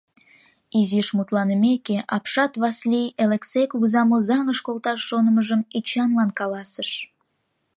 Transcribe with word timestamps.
Изиш 0.79 1.07
мутланымеке, 1.17 1.97
апшат 2.15 2.53
Васлий 2.61 3.13
Элексей 3.23 3.65
кугызам 3.71 4.09
Озаҥыш 4.15 4.59
колташ 4.65 4.99
шонымыжым 5.07 5.61
Эчанлан 5.77 6.29
каласыш. 6.39 6.89